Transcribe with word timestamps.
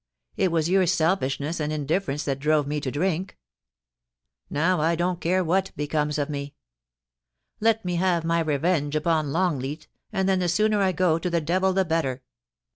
It 0.35 0.51
was 0.51 0.67
your 0.67 0.87
selfishness 0.87 1.59
and 1.59 1.71
indifference 1.71 2.25
that 2.25 2.39
drove 2.39 2.65
me 2.65 2.81
to 2.81 2.89
drink.... 2.89 3.37
Now 4.49 4.79
I 4.81 4.95
don't 4.95 5.21
care 5.21 5.43
what 5.43 5.71
becomes 5.75 6.17
of 6.17 6.27
me: 6.27 6.55
Let 7.59 7.85
me 7.85 7.97
have 7.97 8.25
my 8.25 8.39
revenge 8.39 8.95
upon 8.95 9.31
Longleat, 9.31 9.87
and 10.11 10.27
then 10.27 10.39
the 10.39 10.49
sooner 10.49 10.81
I 10.81 10.91
go 10.91 11.19
to 11.19 11.29
the 11.29 11.39
devil 11.39 11.71
the 11.71 11.85
better.' 11.85 12.23